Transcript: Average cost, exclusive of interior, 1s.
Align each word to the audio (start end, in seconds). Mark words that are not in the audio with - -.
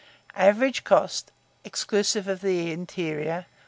Average 0.35 0.83
cost, 0.83 1.31
exclusive 1.63 2.27
of 2.27 2.43
interior, 2.43 3.41
1s. 3.45 3.45